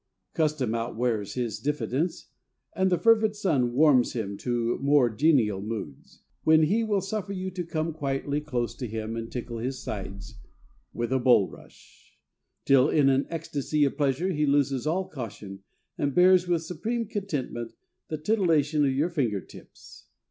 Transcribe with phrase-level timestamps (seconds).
[0.33, 2.29] Custom outwears his diffidence,
[2.75, 7.51] and the fervid sun warms him to more genial moods, when he will suffer you
[7.51, 10.39] to come quietly quite close to him and tickle his sides
[10.91, 12.15] with a bullrush,
[12.65, 15.59] till in an ecstasy of pleasure he loses all caution,
[15.99, 17.73] and bears with supreme contentment
[18.07, 20.07] the titillation of your finger tips.